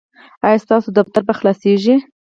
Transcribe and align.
ایا 0.45 0.63
ستاسو 0.65 0.89
دفتر 0.97 1.21
به 1.27 1.33
خلاصیږي؟ 1.39 1.95